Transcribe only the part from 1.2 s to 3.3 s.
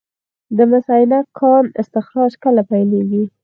کان استخراج کله پیلیږي؟